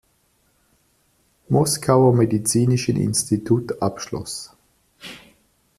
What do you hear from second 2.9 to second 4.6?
Institut abschloss.